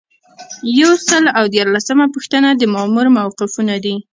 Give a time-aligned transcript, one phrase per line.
[0.79, 3.95] یو سل او دیارلسمه پوښتنه د مامور موقفونه دي.